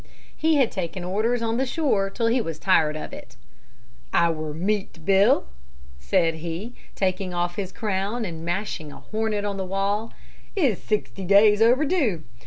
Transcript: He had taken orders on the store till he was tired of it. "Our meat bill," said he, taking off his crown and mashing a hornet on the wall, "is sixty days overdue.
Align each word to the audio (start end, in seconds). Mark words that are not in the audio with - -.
He 0.35 0.55
had 0.55 0.71
taken 0.71 1.03
orders 1.03 1.43
on 1.43 1.57
the 1.57 1.67
store 1.67 2.09
till 2.09 2.25
he 2.25 2.41
was 2.41 2.57
tired 2.57 2.95
of 2.97 3.13
it. 3.13 3.35
"Our 4.15 4.51
meat 4.51 5.05
bill," 5.05 5.45
said 5.99 6.33
he, 6.41 6.73
taking 6.95 7.35
off 7.35 7.55
his 7.55 7.71
crown 7.71 8.25
and 8.25 8.43
mashing 8.43 8.91
a 8.91 9.01
hornet 9.01 9.45
on 9.45 9.57
the 9.57 9.63
wall, 9.63 10.11
"is 10.55 10.81
sixty 10.81 11.23
days 11.23 11.61
overdue. 11.61 12.23